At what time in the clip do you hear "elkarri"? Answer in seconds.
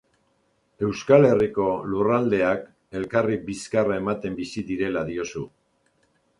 3.01-3.39